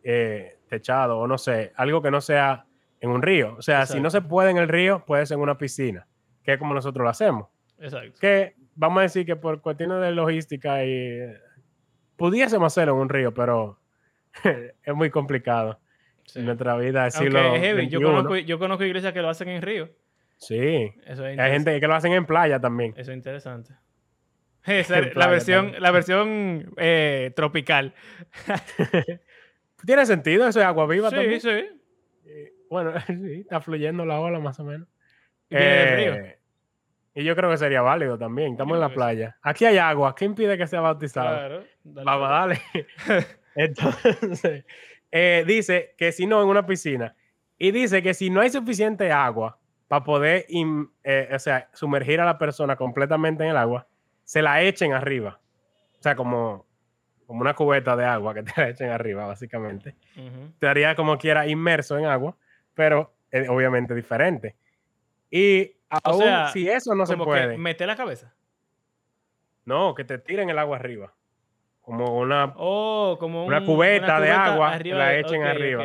[0.03, 2.67] eh, techado o no sé, algo que no sea
[2.99, 3.55] en un río.
[3.57, 6.09] O sea, si no se puede en el río, puede ser en una piscina,
[6.43, 7.47] que es como nosotros lo hacemos.
[7.79, 8.19] Exacto.
[8.21, 11.39] Que vamos a decir que por cuestiones de logística y eh,
[12.17, 13.79] pudiésemos hacerlo en un río, pero
[14.83, 15.81] es muy complicado
[16.25, 16.41] Sí.
[16.41, 17.07] en nuestra vida.
[17.07, 17.89] es heavy.
[17.89, 19.89] Yo conozco, yo conozco iglesias que lo hacen en río.
[20.39, 22.93] Sí, Eso es hay gente que lo hacen en playa también.
[22.97, 23.75] Eso es interesante.
[24.67, 25.83] Esa la versión, también.
[25.83, 27.95] la versión eh, tropical.
[29.87, 31.41] Tiene sentido, eso es agua viva Sí, también.
[31.41, 31.49] sí.
[32.25, 34.89] Eh, Bueno, sí, está fluyendo la ola más o menos.
[35.49, 36.33] Viene del Eh, río.
[37.15, 38.53] Y yo creo que sería válido también.
[38.53, 38.95] Estamos en la sí.
[38.95, 39.37] playa.
[39.43, 40.15] Aquí hay agua.
[40.15, 41.29] ¿Qué impide que sea bautizado?
[41.29, 41.65] Claro.
[41.85, 42.61] dale, Vamos, dale.
[43.07, 43.27] dale.
[43.57, 44.65] Entonces,
[45.11, 47.17] eh, dice que si no, en una piscina.
[47.59, 52.25] Y dice que si no hay suficiente agua para poder eh, o sea, sumergir a
[52.25, 53.89] la persona completamente en el agua,
[54.25, 55.41] se la echen arriba.
[55.99, 56.67] O sea, como,
[57.27, 59.97] como una cubeta de agua que te la echen arriba, básicamente.
[60.17, 60.53] Ujú.
[60.59, 62.37] Te haría como quiera inmerso en agua,
[62.75, 64.57] pero eh, obviamente diferente.
[65.31, 68.35] Y aún sea, si eso no se puede, que mete la cabeza.
[69.65, 71.15] no, que te tiren el agua arriba.
[71.87, 75.85] Como una Oh, como Una un- cubeta de agua, arriba la echen arriba.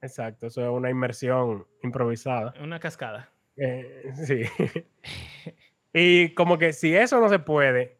[0.00, 2.54] Exacto, eso es una inmersión improvisada.
[2.62, 3.28] Una cascada.
[3.56, 4.42] Eh, sí.
[5.92, 7.98] y como que si eso no se puede,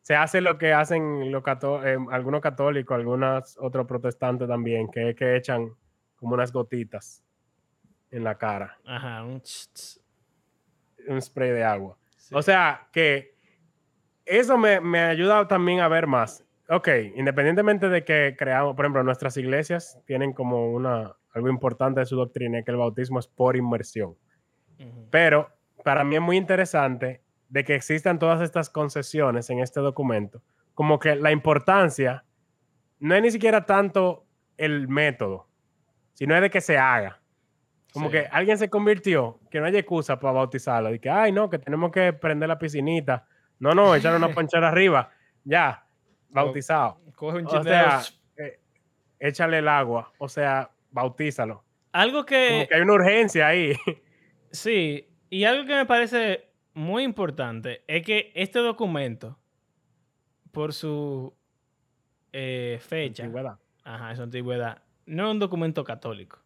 [0.00, 5.14] se hace lo que hacen los cató- eh, algunos católicos, algunos otros protestantes también, que
[5.14, 5.68] que echan
[6.16, 7.22] como unas gotitas
[8.10, 9.42] en la cara, Ajá, un
[11.08, 11.98] un spray de agua.
[12.16, 12.34] sí.
[12.34, 13.36] O sea que
[14.28, 16.44] eso me, me ayuda también a ver más.
[16.68, 22.06] Ok, independientemente de que creamos, por ejemplo, nuestras iglesias tienen como una, algo importante de
[22.06, 24.16] su doctrina, que el bautismo es por inmersión.
[25.10, 25.50] Pero
[25.82, 30.42] para mí es muy interesante de que existan todas estas concesiones en este documento,
[30.74, 32.24] como que la importancia
[33.00, 34.26] no es ni siquiera tanto
[34.58, 35.48] el método,
[36.12, 37.20] sino es de que se haga.
[37.94, 38.12] Como Sí.
[38.12, 41.58] que alguien se convirtió, que no hay excusa para bautizarlo, y que, ay, no, que
[41.58, 43.26] tenemos que prender la piscinita.
[43.58, 45.10] No, no, echarle una ponchera arriba,
[45.44, 45.84] ya,
[46.28, 47.00] bautizado.
[47.14, 48.02] Coge un O sea,
[48.36, 48.60] eh,
[49.18, 51.64] échale el agua, o sea, bautízalo.
[51.92, 53.74] Algo Como que, que hay una urgencia ahí.
[54.52, 59.38] sí, y algo que me parece muy importante es que este documento,
[60.52, 61.34] por su
[62.32, 63.58] eh, fecha, Antigüedad.
[63.84, 66.38] ajá, su antigüedad, no es un documento católico.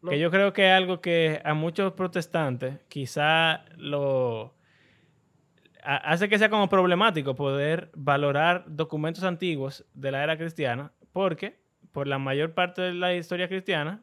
[0.00, 0.10] No.
[0.10, 4.54] Que yo creo que es algo que a muchos protestantes quizá lo
[5.82, 11.60] hace que sea como problemático poder valorar documentos antiguos de la era cristiana, porque
[11.92, 14.02] por la mayor parte de la historia cristiana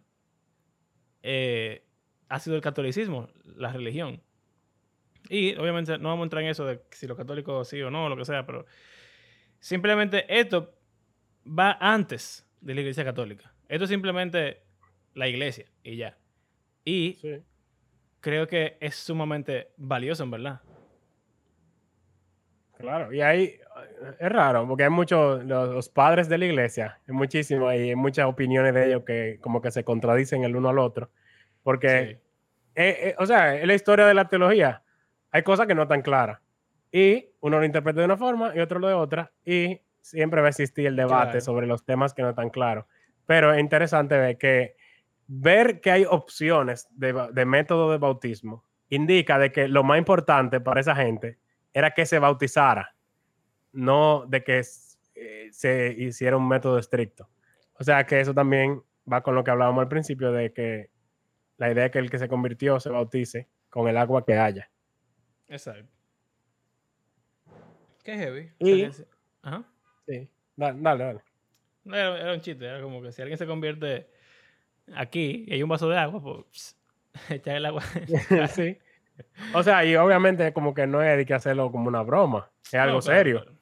[1.24, 1.86] eh,
[2.30, 4.22] ha sido el catolicismo, la religión.
[5.30, 8.08] Y obviamente no vamos a entrar en eso de si los católicos sí o no,
[8.10, 8.66] lo que sea, pero
[9.60, 10.74] simplemente esto
[11.46, 13.54] va antes de la iglesia católica.
[13.68, 14.64] Esto es simplemente
[15.14, 16.18] la iglesia y ya.
[16.86, 17.42] Y Sí.
[18.22, 20.62] creo que es sumamente valioso, en verdad.
[22.80, 23.60] Claro, y ahí
[24.20, 27.96] es raro, porque hay muchos, los, los padres de la iglesia, hay muchísimos, y hay
[27.96, 31.10] muchas opiniones de ellos que como que se contradicen el uno al otro,
[31.64, 32.30] porque, Sí.
[32.76, 34.84] eh, eh, o sea, en la historia de la teología
[35.32, 36.40] hay cosas que no están claras,
[36.92, 40.48] y uno lo interpreta de una forma y otro lo de otra, y siempre va
[40.48, 41.42] a existir el debate Claro.
[41.42, 42.86] sobre los temas que no están claros,
[43.26, 44.76] pero es interesante ver que
[45.28, 50.62] ver que hay opciones de, de método de bautismo indica de que lo más importante
[50.62, 51.38] para esa gente
[51.78, 52.96] era que se bautizara,
[53.72, 54.62] no de que
[55.14, 57.30] eh, se hiciera un método estricto.
[57.74, 60.90] O sea que eso también va con lo que hablábamos al principio de que
[61.58, 64.72] la idea es que el que se convirtió se bautice con el agua que haya.
[65.48, 65.88] Exacto.
[68.04, 68.52] Qué heavy.
[68.58, 69.12] Y- O sea, que-
[69.44, 69.64] Ajá.
[70.08, 70.30] Sí.
[70.56, 71.04] Dale, dale.
[71.04, 71.20] dale.
[71.84, 74.10] No, Era, era un chiste, era como que si alguien se convierte
[74.96, 76.76] aquí y hay un vaso de agua, pues
[77.30, 77.84] echar el agua.
[78.56, 78.80] sí.
[79.54, 82.74] O sea, y obviamente como que no es de que hacerlo como una broma, es
[82.76, 83.42] algo No, claro, serio.
[83.44, 83.58] claro.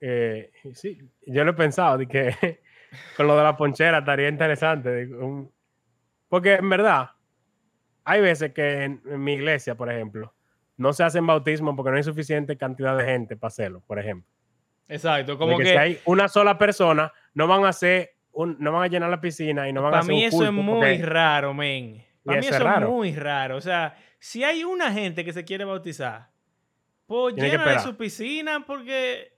[0.00, 2.34] Eh, sí, yo lo he pensado, de que
[3.16, 5.06] con lo de la ponchera estaría interesante.
[5.14, 5.50] un-
[6.28, 7.10] Porque en verdad,
[8.04, 10.34] hay veces que en, en mi iglesia, por ejemplo,
[10.76, 14.28] no se hacen bautismos porque no hay suficiente cantidad de gente para hacerlo, por ejemplo.
[14.88, 18.72] Exacto, como que, que, si hay una sola persona, no van a hacer un, no
[18.72, 20.52] van a llenar la piscina y no van a para hacer mí un eso es
[20.52, 22.04] muy porque- raro, men.
[22.24, 23.56] Para mí eso es muy raro.
[23.56, 26.30] O sea, si hay una gente que se quiere bautizar,
[27.06, 29.36] pues Tiene llena de su piscina porque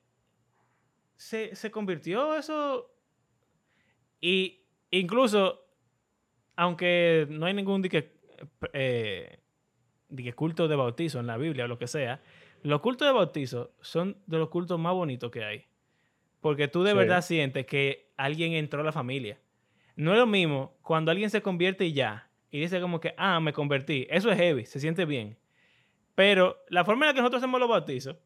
[1.16, 2.89] se, se convirtió eso.
[4.20, 4.62] Y
[4.93, 5.66] incluso,
[6.55, 8.12] aunque no hay ningún dique,
[8.72, 9.41] eh,
[10.09, 12.22] dique culto de bautizo en la Biblia o lo que sea,
[12.62, 15.64] los cultos de bautizo son de los cultos más bonitos que hay.
[16.41, 16.97] Porque tú de Sí.
[16.97, 19.41] verdad sientes que alguien entró a la familia.
[19.97, 23.40] No es lo mismo cuando alguien se convierte y ya, y dice como que, ah,
[23.40, 24.07] me convertí.
[24.11, 25.36] Eso es heavy, se siente bien.
[26.14, 28.16] Pero la forma en la que nosotros hacemos los bautizos,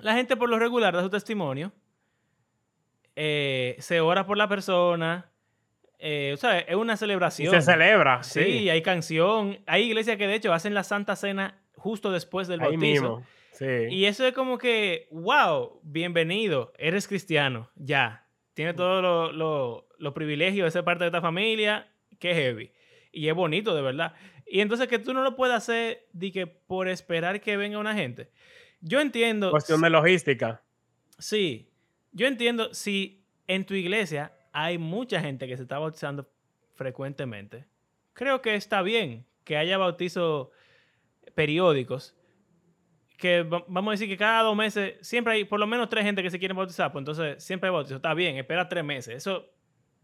[0.00, 1.72] la gente por lo regular da su testimonio,
[3.16, 5.30] eh, se ora por la persona,
[5.98, 7.54] eh, o sea, es una y celebración.
[7.54, 8.22] se celebra.
[8.22, 9.58] Sí, Sí, hay canción.
[9.66, 12.82] Hay iglesias que de hecho hacen la Santa Cena justo después del ahí bautizo.
[12.82, 13.26] mismo.
[13.52, 13.86] Sí.
[13.88, 18.26] Y eso es como que, wow, bienvenido, eres cristiano, ya.
[18.52, 21.88] Tienes todos los lo, los privilegios de ser parte de esta familia,
[22.18, 22.72] que heavy.
[23.14, 24.14] Y es bonito, de verdad.
[24.46, 27.94] Y entonces que tú no lo puedas hacer de que por esperar que venga una
[27.94, 28.30] gente.
[28.80, 29.50] Yo entiendo.
[29.50, 30.62] Cuestión de logística.
[31.18, 31.70] Sí,
[32.12, 36.28] yo entiendo si en tu iglesia hay mucha gente que se está bautizando
[36.74, 37.64] frecuentemente.
[38.12, 40.48] Creo que está bien que haya bautizos
[41.34, 42.14] periódicos.
[43.16, 46.04] Que va- vamos a decir que cada dos meses siempre hay por lo menos tres
[46.04, 46.92] gente que se quieren bautizar.
[46.92, 47.96] Pues entonces siempre hay bautizo.
[47.96, 49.14] Está bien, espera tres meses.
[49.16, 49.48] Eso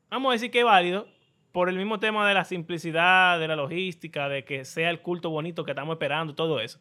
[0.09, 1.09] vamos a decir que es válido
[1.53, 5.31] por el mismo tema de la simplicidad, de la logística, de que sea el culto
[5.31, 6.81] bonito que estamos esperando, todo eso.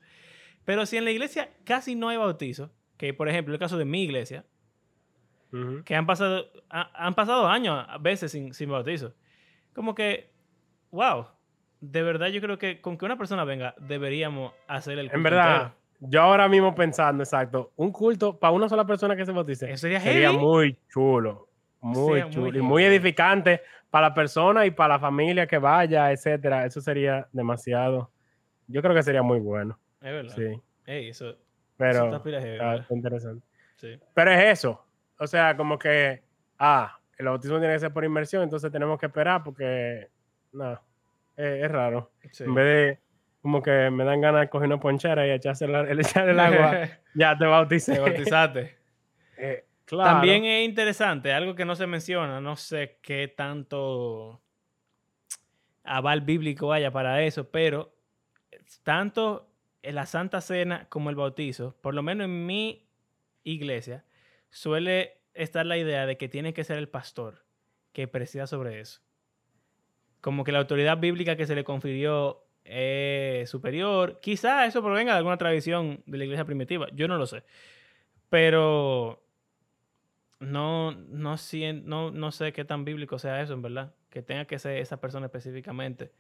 [0.66, 3.86] Pero si en la iglesia casi no hay bautizo, que por ejemplo el caso de
[3.86, 4.46] mi iglesia,
[5.84, 9.14] que han pasado, ha- han pasado años a veces sin, sin bautizo.
[9.74, 10.30] Como que,
[10.92, 11.26] wow,
[11.82, 15.24] de verdad yo creo que con que una persona venga deberíamos hacer el culto En
[15.24, 15.76] verdad, entero.
[16.02, 19.82] yo ahora mismo pensando, exacto, un culto para una sola persona que se bautice Eso
[19.82, 21.49] sería sería muy chulo,
[21.82, 26.66] muy chulo y muy edificante para la persona y para la familia que vaya, etcétera.
[26.66, 28.12] Eso sería demasiado.
[28.68, 30.36] Yo creo que sería muy bueno, Es verdad.
[30.36, 30.62] sí.
[30.86, 31.40] Eso, eso
[31.78, 32.22] Pero
[32.90, 33.46] interesante.
[33.76, 34.00] Sí.
[34.14, 34.86] Pero es eso,
[35.18, 36.22] o sea, como que,
[36.58, 40.10] ah, el bautismo tiene que ser por inmersión, entonces tenemos que esperar porque,
[40.52, 40.74] no,
[41.38, 42.12] es, es raro.
[42.32, 42.44] sí.
[42.44, 43.00] En vez de,
[43.42, 46.90] como que me dan ganas de coger una ponchera y echarse el echar el agua,
[47.16, 47.94] ya te bauticé.
[47.94, 48.80] Te bautizaste.
[49.42, 50.12] Eh, claro.
[50.12, 54.40] También es interesante, algo que no se menciona, no sé qué tanto
[55.84, 57.96] aval bíblico haya para eso, pero
[58.84, 59.50] tanto
[59.82, 62.88] en la Santa Cena como el bautizo, por lo menos en mi
[63.44, 64.06] iglesia,
[64.52, 67.44] suele estar la idea de que tiene que ser el pastor
[67.92, 69.02] que presida sobre eso.
[70.22, 74.20] Como que la autoridad bíblica que se le confirió es superior.
[74.22, 77.44] Quizá eso provenga de alguna tradición de la iglesia primitiva, yo no lo sé.
[78.30, 79.24] Pero
[80.40, 81.36] no, no,
[81.84, 83.94] no, no sé qué tan bíblico sea eso, en verdad.
[84.10, 86.12] Que tenga que ser esa persona específicamente.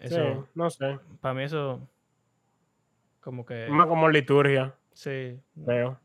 [0.00, 0.98] Sí, Eso, no sé.
[1.20, 1.88] para mí eso,
[3.20, 5.38] como que, Más como liturgia, sí.
[5.54, 5.98] veo.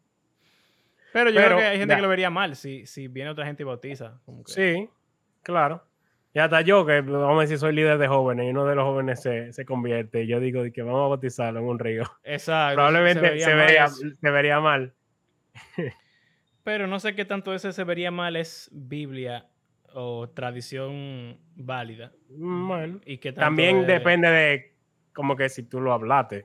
[1.12, 1.96] Pero yo creo que hay gente ya.
[1.96, 4.20] que lo vería mal si, si viene otra gente y bautiza.
[4.26, 4.90] como que- Sí,
[5.44, 5.84] claro.
[6.34, 8.84] Y hasta yo, que vamos a decir, soy líder de jóvenes y uno de los
[8.86, 10.24] jóvenes se, se convierte.
[10.24, 12.04] Y yo digo que vamos a bautizarlo en un río.
[12.24, 12.76] Exacto.
[12.76, 13.96] Probablemente se mal vería, eso.
[14.22, 14.94] se vería mal.
[16.70, 19.48] Pero no sé qué tanto ese se vería mal es Biblia
[19.96, 22.12] o tradición válida.
[22.30, 24.76] Mm, Bueno, Y tanto también depende de
[25.12, 26.44] como que si tú lo hablaste.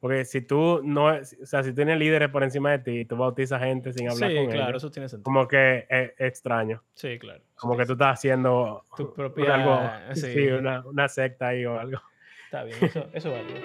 [0.00, 3.16] Porque si tú no, o sea, si tienes líderes por encima de ti y tú
[3.16, 5.22] bautizas gente sin hablar Sí, con claro, ellos, eso tiene sentido.
[5.22, 6.82] como que es extraño.
[6.94, 7.44] Sí, claro.
[7.54, 10.32] Como que tú estás haciendo Tu propia- algo, sí.
[10.32, 12.00] sí, una, una secta ahí o algo.
[12.46, 13.64] Está bien, eso, eso vale.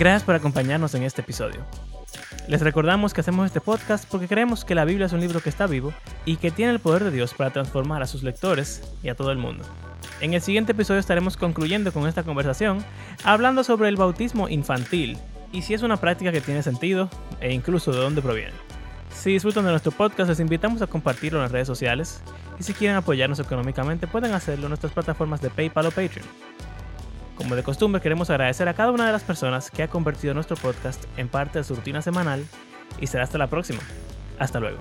[0.00, 1.60] Gracias por acompañarnos en este episodio.
[2.48, 5.50] Les recordamos que hacemos este podcast porque creemos que la Biblia es un libro que
[5.50, 5.92] está vivo
[6.24, 9.30] y que tiene el poder de Dios para transformar a sus lectores y a todo
[9.30, 9.62] el mundo.
[10.22, 12.82] En el siguiente episodio estaremos concluyendo con esta conversación,
[13.24, 15.18] hablando sobre el bautismo infantil
[15.52, 17.10] y si es una práctica que tiene sentido
[17.42, 18.54] e incluso de dónde proviene.
[19.14, 22.22] Si disfrutan de nuestro podcast, les invitamos a compartirlo en las redes sociales
[22.58, 26.26] y si quieren apoyarnos económicamente pueden hacerlo en nuestras plataformas de PayPal o Patreon.
[27.40, 30.58] Como de costumbre, queremos agradecer a cada una de las personas que ha convertido nuestro
[30.58, 32.44] podcast en parte de su rutina semanal
[33.00, 33.80] y será hasta la próxima.
[34.38, 34.76] Hasta luego.